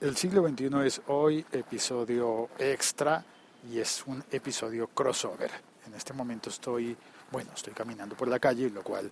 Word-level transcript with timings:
El 0.00 0.16
siglo 0.16 0.48
XXI 0.48 0.70
es 0.86 1.02
hoy 1.08 1.44
episodio 1.52 2.48
extra 2.58 3.22
y 3.70 3.80
es 3.80 4.02
un 4.06 4.24
episodio 4.30 4.86
crossover. 4.86 5.50
En 5.86 5.92
este 5.92 6.14
momento 6.14 6.48
estoy, 6.48 6.96
bueno, 7.30 7.50
estoy 7.54 7.74
caminando 7.74 8.16
por 8.16 8.26
la 8.26 8.38
calle, 8.38 8.70
lo 8.70 8.82
cual 8.82 9.10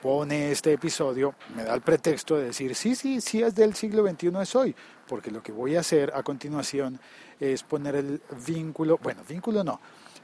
pone 0.00 0.52
este 0.52 0.72
episodio, 0.72 1.34
me 1.56 1.64
da 1.64 1.74
el 1.74 1.80
pretexto 1.80 2.36
de 2.36 2.44
decir, 2.44 2.76
sí, 2.76 2.94
sí, 2.94 3.20
sí 3.20 3.42
es 3.42 3.56
del 3.56 3.74
siglo 3.74 4.08
XXI 4.08 4.30
es 4.40 4.54
hoy, 4.54 4.76
porque 5.08 5.32
lo 5.32 5.42
que 5.42 5.50
voy 5.50 5.74
a 5.74 5.80
hacer 5.80 6.12
a 6.14 6.22
continuación 6.22 7.00
es 7.40 7.64
poner 7.64 7.96
el 7.96 8.22
vínculo, 8.46 8.96
bueno, 9.02 9.22
vínculo 9.28 9.64
no, 9.64 9.80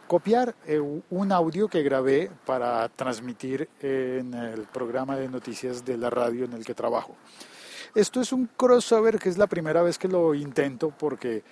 copiar 0.07 0.55
eh, 0.65 0.79
un 0.79 1.33
audio 1.33 1.67
que 1.67 1.83
grabé 1.83 2.31
para 2.47 2.89
transmitir 2.89 3.69
en 3.81 4.33
el 4.33 4.61
programa 4.63 5.17
de 5.17 5.29
noticias 5.29 5.85
de 5.85 5.97
la 5.99 6.09
radio 6.09 6.45
en 6.45 6.53
el 6.53 6.65
que 6.65 6.75
trabajo. 6.75 7.17
Esto 7.95 8.21
es 8.21 8.33
un 8.33 8.47
crossover 8.57 9.21
que 9.21 9.29
es 9.29 9.39
la 9.39 9.47
primera 9.47 9.83
vez 9.83 9.99
que 9.99 10.09
lo 10.09 10.35
intento 10.35 10.91
porque 10.91 11.45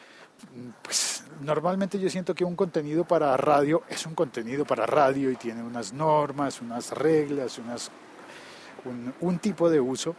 pues, 0.83 1.25
normalmente 1.41 2.01
yo 2.01 2.11
siento 2.11 2.35
que 2.35 2.45
un 2.45 2.57
contenido 2.57 3.05
para 3.05 3.37
radio 3.37 3.83
es 3.89 4.07
un 4.07 4.15
contenido 4.15 4.65
para 4.65 4.85
radio 4.85 5.31
y 5.31 5.37
tiene 5.37 5.63
unas 5.63 5.93
normas, 5.93 6.61
unas 6.61 6.91
reglas, 6.91 7.59
unas, 7.59 7.93
un, 9.21 9.39
tipo 9.39 9.71
de 9.71 9.81
uso 9.81 10.17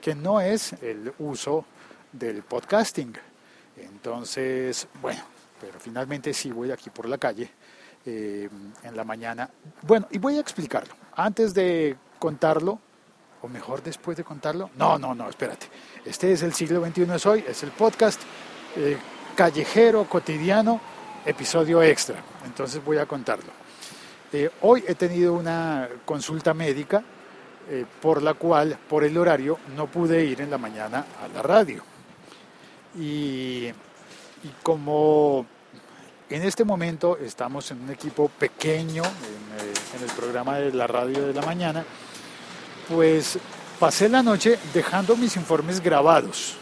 que 0.00 0.14
no 0.14 0.40
es 0.40 0.72
el 0.82 1.12
uso 1.18 1.66
del 2.10 2.42
podcasting. 2.42 3.12
Entonces, 3.76 4.88
bueno, 5.02 5.22
pero 5.60 5.78
finalmente 5.78 6.32
sí 6.32 6.52
voy 6.52 6.70
aquí 6.70 6.88
por 6.88 7.06
la 7.06 7.18
calle 7.18 7.50
eh, 8.06 8.48
en 8.82 8.96
la 8.96 9.04
mañana. 9.04 9.50
Bueno, 9.82 10.08
y 10.10 10.16
voy 10.16 10.38
a 10.38 10.40
explicarlo. 10.40 10.94
Antes 11.14 11.52
de 11.52 11.96
contarlo, 12.18 12.80
o 13.42 13.48
mejor 13.48 13.82
después 13.82 14.16
de 14.16 14.24
contarlo. 14.24 14.70
No, 14.76 14.98
no, 14.98 15.14
no, 15.14 15.28
espérate. 15.28 15.66
Este 16.04 16.32
es 16.32 16.42
el 16.42 16.52
siglo 16.52 16.84
XXI 16.84 17.02
es 17.14 17.26
hoy, 17.26 17.44
es 17.46 17.62
el 17.62 17.70
podcast 17.70 18.20
eh, 18.76 18.96
callejero, 19.34 20.04
cotidiano, 20.04 20.80
episodio 21.24 21.82
extra. 21.82 22.16
Entonces 22.44 22.82
voy 22.84 22.98
a 22.98 23.06
contarlo. 23.06 23.50
Eh, 24.32 24.50
hoy 24.62 24.84
he 24.86 24.94
tenido 24.94 25.34
una 25.34 25.88
consulta 26.04 26.54
médica 26.54 27.02
eh, 27.68 27.84
por 28.00 28.22
la 28.22 28.34
cual, 28.34 28.78
por 28.88 29.04
el 29.04 29.16
horario, 29.16 29.58
no 29.76 29.86
pude 29.86 30.24
ir 30.24 30.40
en 30.40 30.50
la 30.50 30.58
mañana 30.58 31.06
a 31.22 31.28
la 31.28 31.42
radio. 31.42 31.82
Y, 32.98 33.70
como 34.62 35.44
en 36.30 36.42
este 36.42 36.64
momento 36.64 37.18
estamos 37.18 37.70
en 37.72 37.82
un 37.82 37.90
equipo 37.90 38.28
pequeño 38.28 39.02
en 39.02 40.02
el 40.02 40.10
programa 40.16 40.58
de 40.58 40.72
la 40.72 40.86
radio 40.86 41.26
de 41.26 41.34
la 41.34 41.42
mañana, 41.42 41.84
pues 42.88 43.38
pasé 43.78 44.08
la 44.08 44.22
noche 44.22 44.58
dejando 44.72 45.16
mis 45.16 45.36
informes 45.36 45.80
grabados. 45.80 46.56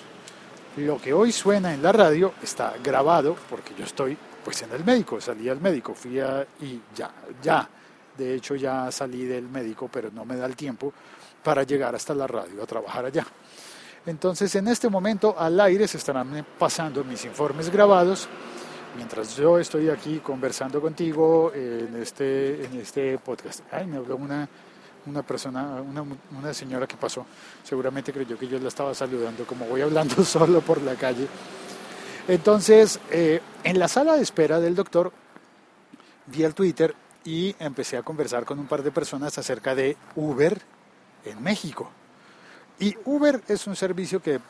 Lo 0.77 0.99
que 0.99 1.13
hoy 1.13 1.33
suena 1.33 1.73
en 1.73 1.83
la 1.83 1.93
radio 1.93 2.35
está 2.43 2.75
grabado 2.83 3.37
porque 3.49 3.75
yo 3.79 3.85
estoy 3.85 4.17
pues 4.45 4.63
en 4.63 4.73
el 4.73 4.85
médico, 4.85 5.21
salí 5.21 5.49
al 5.49 5.61
médico, 5.61 5.95
fui 5.95 6.21
a, 6.21 6.47
y 6.61 6.81
ya, 6.95 7.11
ya, 7.43 7.69
de 8.17 8.35
hecho 8.35 8.55
ya 8.57 8.91
salí 8.91 9.25
del 9.25 9.49
médico, 9.49 9.89
pero 9.91 10.11
no 10.11 10.25
me 10.25 10.37
da 10.37 10.47
el 10.47 10.57
tiempo 10.57 10.93
para 11.43 11.63
llegar 11.63 11.95
hasta 11.95 12.15
la 12.15 12.27
radio 12.27 12.63
a 12.63 12.67
trabajar 12.67 13.07
allá. 13.07 13.27
Entonces 14.07 14.55
en 14.57 14.69
este 14.69 14.89
momento 14.89 15.35
al 15.39 15.59
aire 15.61 15.89
se 15.89 15.97
estarán 15.97 16.45
pasando 16.59 17.05
mis 17.05 17.25
informes 17.25 17.71
grabados 17.71 18.29
mientras 18.97 19.37
yo 19.37 19.59
estoy 19.59 19.89
aquí 19.89 20.19
conversando 20.19 20.81
contigo 20.81 21.53
en 21.55 21.97
este, 21.97 22.65
en 22.65 22.81
este 22.81 23.19
podcast. 23.19 23.61
Ay, 23.71 23.87
me 23.87 23.97
habló 23.97 24.17
una, 24.17 24.49
una 25.07 25.23
persona, 25.23 25.83
una, 25.83 26.03
una, 26.03 26.55
señora 26.55 26.87
que 26.87 26.97
pasó, 26.97 27.27
seguramente 27.63 28.13
creyó 28.13 28.39
que 28.39 28.49
yo 28.49 28.59
la 28.59 28.69
estaba 28.69 28.95
saludando, 28.95 29.47
como 29.47 29.67
voy 29.67 29.83
hablando 29.83 30.25
solo 30.25 30.61
por 30.61 30.81
la 30.83 30.95
calle. 30.95 31.27
Entonces, 32.27 33.01
eh, 33.11 33.41
en 33.65 33.79
la 33.79 33.89
sala 33.89 34.17
de 34.17 34.23
espera 34.23 34.61
del 34.61 34.75
doctor, 34.75 35.13
vi 36.27 36.43
el 36.43 36.55
Twitter 36.55 36.95
y 37.25 37.55
empecé 37.59 37.97
a 37.97 38.03
conversar 38.03 38.45
con 38.45 38.59
un 38.59 38.67
par 38.67 38.83
de 38.83 38.91
personas 38.91 39.37
acerca 39.39 39.75
de 39.75 39.97
Uber 40.15 40.61
en 41.25 41.43
México. 41.43 41.91
Y 42.79 42.95
Uber 43.05 43.43
es 43.49 43.67
un 43.67 43.77
servicio 43.77 44.23
que 44.23 44.41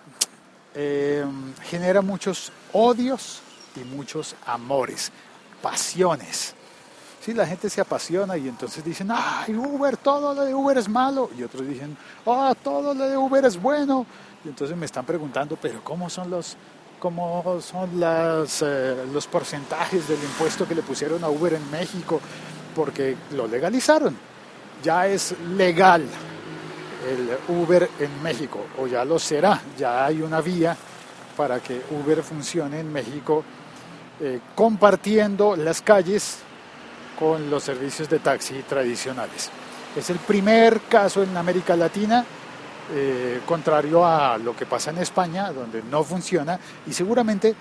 eh, 0.74 1.24
genera 1.62 2.00
muchos 2.00 2.52
odios 2.72 3.40
y 3.76 3.80
muchos 3.80 4.34
amores, 4.46 5.12
pasiones. 5.62 6.54
Sí, 7.24 7.32
la 7.32 7.46
gente 7.46 7.70
se 7.70 7.80
apasiona 7.80 8.36
y 8.36 8.48
entonces 8.48 8.84
dicen, 8.84 9.08
ay, 9.10 9.56
Uber, 9.56 9.96
todo 9.96 10.34
lo 10.34 10.44
de 10.44 10.54
Uber 10.54 10.76
es 10.76 10.90
malo. 10.90 11.30
Y 11.38 11.42
otros 11.42 11.66
dicen, 11.66 11.96
ah, 12.26 12.54
todo 12.62 12.92
lo 12.92 13.08
de 13.08 13.16
Uber 13.16 13.42
es 13.46 13.58
bueno. 13.58 14.04
Y 14.44 14.48
entonces 14.48 14.76
me 14.76 14.84
están 14.84 15.06
preguntando, 15.06 15.56
pero 15.56 15.82
¿cómo 15.82 16.10
son 16.10 16.28
los, 16.28 16.54
cómo 17.00 17.62
son 17.62 17.98
las, 17.98 18.60
eh, 18.60 19.06
los 19.10 19.26
porcentajes 19.26 20.06
del 20.06 20.22
impuesto 20.22 20.68
que 20.68 20.74
le 20.74 20.82
pusieron 20.82 21.24
a 21.24 21.30
Uber 21.30 21.54
en 21.54 21.70
México? 21.70 22.20
Porque 22.76 23.16
lo 23.32 23.46
legalizaron. 23.46 24.14
Ya 24.82 25.06
es 25.06 25.34
legal 25.56 26.02
el 27.08 27.56
Uber 27.56 27.88
en 28.00 28.22
México, 28.22 28.66
o 28.78 28.86
ya 28.86 29.02
lo 29.02 29.18
será. 29.18 29.62
Ya 29.78 30.04
hay 30.04 30.20
una 30.20 30.42
vía 30.42 30.76
para 31.38 31.58
que 31.60 31.84
Uber 31.90 32.22
funcione 32.22 32.80
en 32.80 32.92
México 32.92 33.42
eh, 34.20 34.40
compartiendo 34.54 35.56
las 35.56 35.80
calles 35.80 36.43
con 37.18 37.50
los 37.50 37.62
servicios 37.62 38.08
de 38.08 38.18
taxi 38.18 38.62
tradicionales. 38.68 39.50
Es 39.96 40.10
el 40.10 40.18
primer 40.18 40.80
caso 40.82 41.22
en 41.22 41.36
América 41.36 41.76
Latina, 41.76 42.24
eh, 42.92 43.40
contrario 43.46 44.04
a 44.04 44.36
lo 44.38 44.54
que 44.56 44.66
pasa 44.66 44.90
en 44.90 44.98
España, 44.98 45.52
donde 45.52 45.82
no 45.82 46.02
funciona, 46.02 46.58
y 46.86 46.92
seguramente 46.92 47.54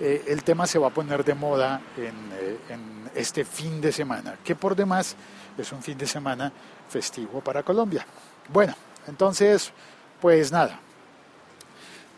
eh, 0.00 0.24
el 0.28 0.42
tema 0.42 0.66
se 0.66 0.78
va 0.78 0.88
a 0.88 0.90
poner 0.90 1.24
de 1.24 1.34
moda 1.34 1.80
eh, 1.96 2.58
en 2.68 3.10
este 3.14 3.44
fin 3.44 3.80
de 3.80 3.92
semana, 3.92 4.36
que 4.44 4.54
por 4.54 4.76
demás 4.76 5.16
es 5.56 5.72
un 5.72 5.82
fin 5.82 5.96
de 5.96 6.06
semana 6.06 6.52
festivo 6.88 7.40
para 7.40 7.62
Colombia. 7.62 8.06
Bueno, 8.52 8.74
entonces, 9.06 9.72
pues 10.20 10.52
nada, 10.52 10.80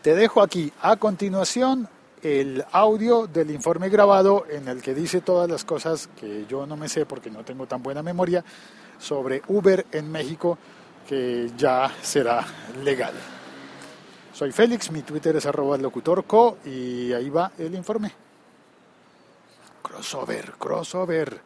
te 0.01 0.15
dejo 0.15 0.41
aquí 0.41 0.71
a 0.81 0.95
continuación 0.95 1.87
el 2.23 2.65
audio 2.71 3.27
del 3.27 3.51
informe 3.51 3.89
grabado 3.89 4.45
en 4.49 4.67
el 4.67 4.81
que 4.81 4.93
dice 4.93 5.21
todas 5.21 5.49
las 5.49 5.63
cosas 5.63 6.09
que 6.19 6.45
yo 6.47 6.65
no 6.65 6.75
me 6.75 6.89
sé 6.89 7.05
porque 7.05 7.29
no 7.29 7.43
tengo 7.43 7.67
tan 7.67 7.83
buena 7.83 8.01
memoria 8.01 8.43
sobre 8.99 9.41
Uber 9.47 9.85
en 9.91 10.11
México 10.11 10.57
que 11.07 11.51
ya 11.57 11.93
será 12.01 12.45
legal. 12.83 13.13
Soy 14.33 14.51
Félix, 14.51 14.91
mi 14.91 15.01
Twitter 15.01 15.35
es 15.35 15.45
arroba 15.45 15.77
locutorco 15.77 16.57
y 16.65 17.13
ahí 17.13 17.29
va 17.29 17.51
el 17.57 17.73
informe. 17.75 18.11
Crossover, 19.81 20.53
crossover. 20.59 21.39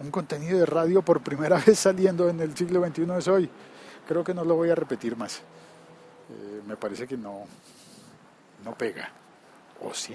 Un 0.00 0.10
contenido 0.10 0.58
de 0.58 0.66
radio 0.66 1.02
por 1.02 1.22
primera 1.22 1.58
vez 1.66 1.78
saliendo 1.78 2.28
en 2.28 2.40
el 2.40 2.56
siglo 2.56 2.84
XXI 2.84 3.06
es 3.18 3.28
hoy. 3.28 3.48
Creo 4.06 4.24
que 4.24 4.34
no 4.34 4.44
lo 4.44 4.56
voy 4.56 4.70
a 4.70 4.74
repetir 4.74 5.16
más. 5.16 5.38
Eh, 5.38 6.62
me 6.66 6.76
parece 6.76 7.06
que 7.06 7.16
no, 7.16 7.44
no 8.64 8.74
pega. 8.74 9.21
¿O 9.82 9.92
sí? 9.94 10.14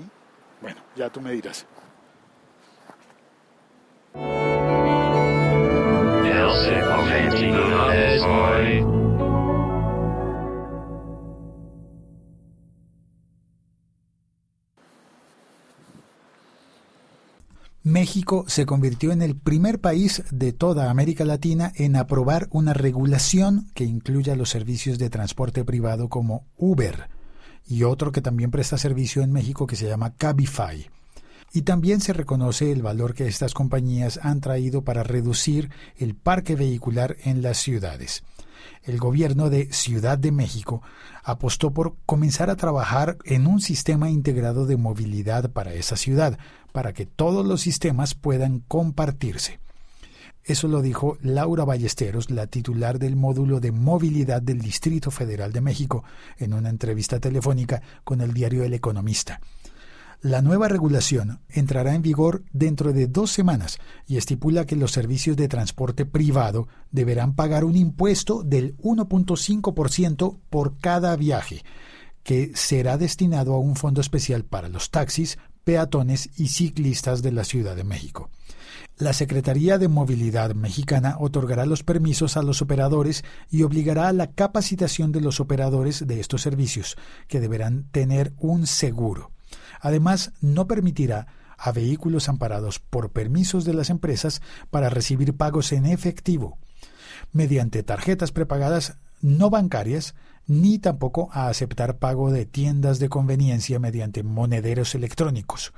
Bueno, 0.62 0.82
ya 0.96 1.10
tú 1.10 1.22
me 1.22 1.32
dirás. 1.32 1.66
México 17.84 18.44
se 18.48 18.66
convirtió 18.66 19.12
en 19.12 19.22
el 19.22 19.38
primer 19.38 19.80
país 19.80 20.24
de 20.30 20.52
toda 20.52 20.90
América 20.90 21.24
Latina 21.24 21.72
en 21.76 21.96
aprobar 21.96 22.48
una 22.52 22.74
regulación 22.74 23.72
que 23.74 23.86
incluya 23.86 24.36
los 24.36 24.50
servicios 24.50 25.00
de 25.00 25.10
transporte 25.10 25.64
privado 25.64 26.10
como 26.10 26.46
Uber, 26.58 27.10
y 27.68 27.84
otro 27.84 28.12
que 28.12 28.22
también 28.22 28.52
presta 28.52 28.78
servicio 28.78 29.22
en 29.22 29.32
México 29.32 29.68
que 29.68 29.76
se 29.76 29.88
llama 29.88 30.14
Cabify. 30.16 30.90
Y 31.54 31.62
también 31.62 32.02
se 32.02 32.14
reconoce 32.14 32.72
el 32.72 32.82
valor 32.82 33.14
que 33.14 33.28
estas 33.28 33.54
compañías 33.54 34.20
han 34.22 34.42
traído 34.42 34.84
para 34.84 35.04
reducir 35.04 35.70
el 35.98 36.16
parque 36.16 36.56
vehicular 36.56 37.18
en 37.24 37.42
las 37.42 37.58
ciudades. 37.58 38.24
El 38.84 38.98
gobierno 39.00 39.50
de 39.50 39.72
Ciudad 39.72 40.18
de 40.18 40.32
México 40.32 40.82
apostó 41.24 41.72
por 41.72 41.96
comenzar 42.06 42.50
a 42.50 42.56
trabajar 42.56 43.18
en 43.26 43.48
un 43.48 43.60
sistema 43.60 44.10
integrado 44.10 44.66
de 44.66 44.78
movilidad 44.78 45.52
para 45.52 45.74
esa 45.74 45.96
ciudad, 45.96 46.38
para 46.72 46.94
que 46.94 47.06
todos 47.06 47.46
los 47.46 47.62
sistemas 47.62 48.14
puedan 48.14 48.60
compartirse. 48.60 49.60
Eso 50.48 50.70
lo 50.70 50.82
dijo 50.82 51.18
Laura 51.22 51.66
Ballesteros, 51.66 52.32
la 52.32 52.48
titular 52.48 53.00
del 53.00 53.18
módulo 53.18 53.60
de 53.60 53.74
movilidad 53.74 54.42
del 54.42 54.62
Distrito 54.62 55.12
Federal 55.12 55.52
de 55.52 55.60
México, 55.60 56.06
en 56.38 56.54
una 56.54 56.70
entrevista 56.70 57.20
telefónica 57.20 57.82
con 58.06 58.22
el 58.22 58.34
diario 58.34 58.64
El 58.64 58.74
Economista. 58.74 59.42
La 60.22 60.42
nueva 60.42 60.70
regulación 60.70 61.42
entrará 61.50 61.96
en 61.96 62.02
vigor 62.02 62.46
dentro 62.54 62.94
de 62.94 63.08
dos 63.08 63.30
semanas 63.30 63.78
y 64.08 64.16
estipula 64.16 64.66
que 64.66 64.78
los 64.78 64.92
servicios 64.92 65.36
de 65.36 65.50
transporte 65.50 66.06
privado 66.06 66.70
deberán 66.92 67.36
pagar 67.36 67.66
un 67.66 67.76
impuesto 67.76 68.42
del 68.42 68.78
1.5% 68.78 70.38
por 70.50 70.78
cada 70.80 71.14
viaje, 71.18 71.66
que 72.24 72.54
será 72.56 72.98
destinado 72.98 73.54
a 73.54 73.60
un 73.60 73.76
fondo 73.76 74.00
especial 74.00 74.46
para 74.46 74.70
los 74.70 74.92
taxis, 74.92 75.38
peatones 75.66 76.30
y 76.38 76.48
ciclistas 76.48 77.22
de 77.22 77.34
la 77.34 77.44
Ciudad 77.44 77.76
de 77.76 77.84
México. 77.84 78.30
La 79.00 79.14
Secretaría 79.14 79.78
de 79.78 79.90
Movilidad 79.90 80.56
Mexicana 80.56 81.18
otorgará 81.20 81.68
los 81.68 81.84
permisos 81.84 82.36
a 82.36 82.42
los 82.42 82.64
operadores 82.64 83.24
y 83.52 83.62
obligará 83.62 84.08
a 84.08 84.14
la 84.14 84.32
capacitación 84.32 85.12
de 85.12 85.22
los 85.22 85.40
operadores 85.40 86.08
de 86.08 86.20
estos 86.20 86.42
servicios, 86.42 86.98
que 87.28 87.40
deberán 87.40 87.84
tener 87.92 88.34
un 88.40 88.66
seguro. 88.66 89.30
Además, 89.82 90.32
no 90.42 90.66
permitirá 90.66 91.28
a 91.60 91.72
vehículos 91.72 92.28
amparados 92.28 92.80
por 92.80 93.12
permisos 93.12 93.66
de 93.66 93.76
las 93.76 93.92
empresas 93.92 94.42
para 94.72 94.90
recibir 94.90 95.36
pagos 95.36 95.74
en 95.74 95.86
efectivo, 95.86 96.58
mediante 97.32 97.84
tarjetas 97.84 98.32
prepagadas 98.32 98.98
no 99.22 99.52
bancarias, 99.52 100.16
ni 100.48 100.80
tampoco 100.80 101.30
a 101.34 101.50
aceptar 101.50 102.00
pago 102.00 102.32
de 102.32 102.48
tiendas 102.48 102.98
de 102.98 103.10
conveniencia 103.10 103.78
mediante 103.78 104.24
monederos 104.24 104.96
electrónicos. 104.96 105.72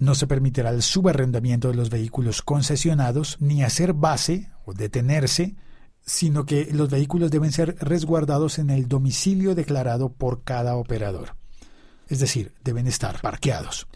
No 0.00 0.14
se 0.14 0.26
permitirá 0.26 0.70
el 0.70 0.80
subarrendamiento 0.80 1.68
de 1.68 1.74
los 1.74 1.90
vehículos 1.90 2.40
concesionados, 2.40 3.36
ni 3.38 3.62
hacer 3.62 3.92
base 3.92 4.50
o 4.64 4.72
detenerse, 4.72 5.56
sino 6.00 6.46
que 6.46 6.70
los 6.72 6.88
vehículos 6.88 7.30
deben 7.30 7.52
ser 7.52 7.76
resguardados 7.80 8.58
en 8.58 8.70
el 8.70 8.88
domicilio 8.88 9.54
declarado 9.54 10.10
por 10.10 10.42
cada 10.42 10.76
operador. 10.76 11.36
Es 12.08 12.18
decir, 12.18 12.54
deben 12.64 12.86
estar 12.86 13.20
parqueados. 13.20 13.88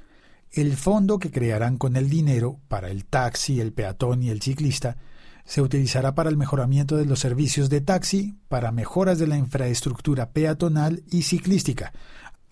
El 0.52 0.76
fondo 0.76 1.18
que 1.18 1.30
crearán 1.30 1.78
con 1.78 1.96
el 1.96 2.10
dinero 2.10 2.60
para 2.68 2.90
el 2.90 3.06
taxi, 3.06 3.58
el 3.60 3.72
peatón 3.72 4.22
y 4.22 4.28
el 4.28 4.42
ciclista 4.42 4.98
se 5.46 5.62
utilizará 5.62 6.14
para 6.14 6.28
el 6.28 6.36
mejoramiento 6.36 6.96
de 6.96 7.06
los 7.06 7.20
servicios 7.20 7.70
de 7.70 7.80
taxi, 7.80 8.38
para 8.48 8.72
mejoras 8.72 9.18
de 9.18 9.26
la 9.26 9.38
infraestructura 9.38 10.32
peatonal 10.32 11.02
y 11.10 11.22
ciclística, 11.22 11.92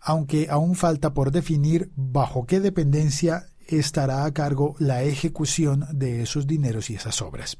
aunque 0.02 0.48
aún 0.50 0.74
falta 0.74 1.14
por 1.14 1.30
definir 1.30 1.90
bajo 1.94 2.44
qué 2.44 2.60
dependencia 2.60 3.46
estará 3.66 4.24
a 4.24 4.32
cargo 4.32 4.74
la 4.78 5.02
ejecución 5.02 5.86
de 5.92 6.22
esos 6.22 6.46
dineros 6.46 6.90
y 6.90 6.96
esas 6.96 7.22
obras. 7.22 7.58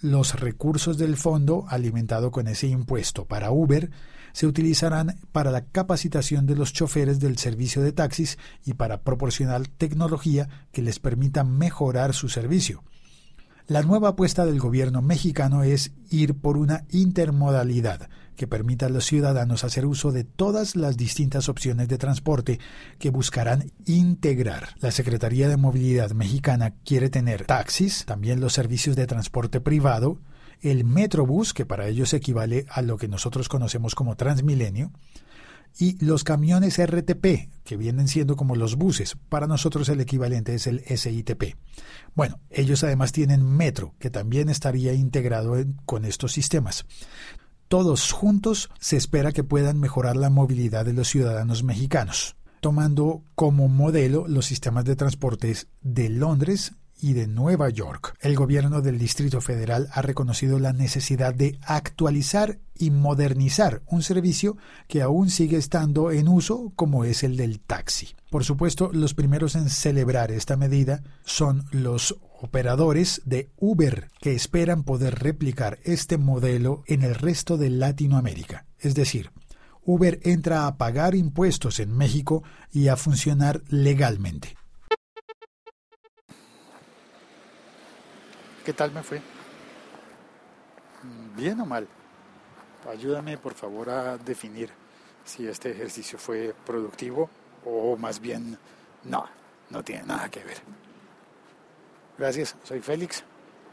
Los 0.00 0.38
recursos 0.38 0.98
del 0.98 1.16
fondo, 1.16 1.64
alimentado 1.68 2.30
con 2.30 2.46
ese 2.46 2.66
impuesto 2.66 3.24
para 3.24 3.50
Uber, 3.50 3.90
se 4.34 4.46
utilizarán 4.46 5.18
para 5.32 5.50
la 5.50 5.64
capacitación 5.64 6.44
de 6.44 6.56
los 6.56 6.72
choferes 6.72 7.20
del 7.20 7.38
servicio 7.38 7.80
de 7.80 7.92
taxis 7.92 8.36
y 8.66 8.74
para 8.74 9.02
proporcionar 9.02 9.66
tecnología 9.66 10.48
que 10.72 10.82
les 10.82 10.98
permita 10.98 11.44
mejorar 11.44 12.12
su 12.12 12.28
servicio. 12.28 12.82
La 13.66 13.80
nueva 13.80 14.10
apuesta 14.10 14.44
del 14.44 14.58
gobierno 14.58 15.00
mexicano 15.00 15.62
es 15.62 15.92
ir 16.10 16.34
por 16.34 16.58
una 16.58 16.84
intermodalidad 16.90 18.10
que 18.36 18.46
permita 18.46 18.86
a 18.86 18.88
los 18.90 19.06
ciudadanos 19.06 19.64
hacer 19.64 19.86
uso 19.86 20.12
de 20.12 20.22
todas 20.22 20.76
las 20.76 20.98
distintas 20.98 21.48
opciones 21.48 21.88
de 21.88 21.96
transporte 21.96 22.60
que 22.98 23.08
buscarán 23.08 23.72
integrar. 23.86 24.74
La 24.80 24.90
Secretaría 24.90 25.48
de 25.48 25.56
Movilidad 25.56 26.10
Mexicana 26.10 26.74
quiere 26.84 27.08
tener 27.08 27.46
taxis, 27.46 28.04
también 28.04 28.38
los 28.38 28.52
servicios 28.52 28.96
de 28.96 29.06
transporte 29.06 29.62
privado, 29.62 30.18
el 30.60 30.84
Metrobús, 30.84 31.54
que 31.54 31.64
para 31.64 31.88
ellos 31.88 32.12
equivale 32.12 32.66
a 32.68 32.82
lo 32.82 32.98
que 32.98 33.08
nosotros 33.08 33.48
conocemos 33.48 33.94
como 33.94 34.14
Transmilenio, 34.14 34.92
y 35.78 36.02
los 36.04 36.24
camiones 36.24 36.78
RTP, 36.78 37.50
que 37.64 37.76
vienen 37.76 38.08
siendo 38.08 38.36
como 38.36 38.56
los 38.56 38.76
buses. 38.76 39.16
Para 39.28 39.46
nosotros 39.46 39.88
el 39.88 40.00
equivalente 40.00 40.54
es 40.54 40.66
el 40.66 40.80
SITP. 40.84 41.56
Bueno, 42.14 42.40
ellos 42.50 42.84
además 42.84 43.12
tienen 43.12 43.44
Metro, 43.44 43.94
que 43.98 44.10
también 44.10 44.48
estaría 44.48 44.92
integrado 44.92 45.56
con 45.84 46.04
estos 46.04 46.32
sistemas. 46.32 46.86
Todos 47.68 48.12
juntos 48.12 48.70
se 48.78 48.96
espera 48.96 49.32
que 49.32 49.42
puedan 49.42 49.80
mejorar 49.80 50.16
la 50.16 50.30
movilidad 50.30 50.84
de 50.84 50.92
los 50.92 51.08
ciudadanos 51.08 51.64
mexicanos, 51.64 52.36
tomando 52.60 53.22
como 53.34 53.68
modelo 53.68 54.26
los 54.28 54.46
sistemas 54.46 54.84
de 54.84 54.96
transportes 54.96 55.66
de 55.82 56.08
Londres, 56.08 56.72
y 57.00 57.12
de 57.12 57.26
Nueva 57.26 57.68
York. 57.68 58.16
El 58.20 58.36
gobierno 58.36 58.80
del 58.80 58.98
Distrito 58.98 59.40
Federal 59.40 59.88
ha 59.92 60.02
reconocido 60.02 60.58
la 60.58 60.72
necesidad 60.72 61.34
de 61.34 61.58
actualizar 61.62 62.58
y 62.76 62.90
modernizar 62.90 63.82
un 63.86 64.02
servicio 64.02 64.56
que 64.88 65.02
aún 65.02 65.30
sigue 65.30 65.56
estando 65.56 66.10
en 66.10 66.28
uso 66.28 66.72
como 66.76 67.04
es 67.04 67.22
el 67.22 67.36
del 67.36 67.60
taxi. 67.60 68.14
Por 68.30 68.44
supuesto, 68.44 68.90
los 68.92 69.14
primeros 69.14 69.54
en 69.54 69.70
celebrar 69.70 70.30
esta 70.30 70.56
medida 70.56 71.02
son 71.24 71.64
los 71.70 72.16
operadores 72.40 73.22
de 73.24 73.50
Uber 73.56 74.10
que 74.20 74.32
esperan 74.32 74.82
poder 74.82 75.18
replicar 75.20 75.78
este 75.84 76.18
modelo 76.18 76.82
en 76.86 77.02
el 77.02 77.14
resto 77.14 77.56
de 77.56 77.70
Latinoamérica. 77.70 78.66
Es 78.78 78.94
decir, 78.94 79.30
Uber 79.84 80.18
entra 80.22 80.66
a 80.66 80.76
pagar 80.76 81.14
impuestos 81.14 81.80
en 81.80 81.96
México 81.96 82.42
y 82.72 82.88
a 82.88 82.96
funcionar 82.96 83.62
legalmente. 83.68 84.56
¿Qué 88.64 88.72
tal 88.72 88.92
me 88.92 89.02
fue? 89.02 89.20
¿Bien 91.36 91.60
o 91.60 91.66
mal? 91.66 91.86
Ayúdame 92.90 93.36
por 93.36 93.52
favor 93.52 93.90
a 93.90 94.16
definir 94.16 94.70
si 95.22 95.46
este 95.46 95.70
ejercicio 95.70 96.18
fue 96.18 96.54
productivo 96.64 97.28
o 97.66 97.94
más 97.96 98.20
bien 98.20 98.58
no, 99.04 99.26
no 99.68 99.82
tiene 99.82 100.04
nada 100.04 100.30
que 100.30 100.42
ver. 100.42 100.56
Gracias, 102.16 102.56
soy 102.62 102.80
Félix. 102.80 103.22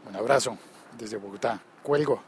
Un 0.09 0.15
abrazo 0.17 0.57
desde 0.97 1.15
Bogotá. 1.15 1.61
Cuelgo. 1.81 2.21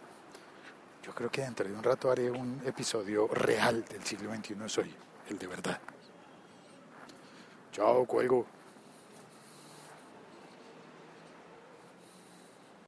Yo 1.06 1.14
creo 1.14 1.30
que 1.30 1.42
dentro 1.42 1.68
de 1.68 1.76
un 1.76 1.84
rato 1.84 2.10
haré 2.10 2.32
un 2.32 2.62
episodio 2.66 3.28
real 3.28 3.84
del 3.84 4.04
siglo 4.06 4.34
XXI 4.34 4.56
soy, 4.68 4.96
el 5.30 5.38
de 5.38 5.48
verdad. 5.48 5.80
Chao, 7.74 8.06
cuelgo. 8.06 8.46